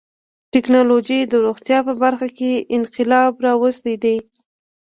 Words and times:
ټکنالوجي 0.53 1.19
د 1.31 1.33
روغتیا 1.45 1.79
په 1.87 1.93
برخه 2.03 2.27
کې 2.37 2.51
انقلاب 2.75 3.31
راوستی 3.45 3.95
دی. 4.03 4.17